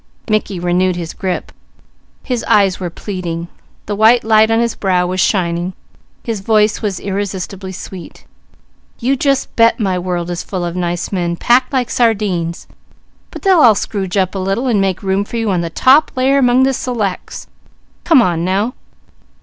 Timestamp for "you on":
15.37-15.61